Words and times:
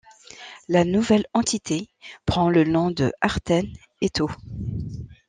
La 0.67 0.83
nouvelle 0.83 1.27
entité 1.35 1.87
prend 2.25 2.49
le 2.49 2.63
nom 2.63 2.89
de 2.89 3.13
Hartennes-et-Taux. 3.21 4.31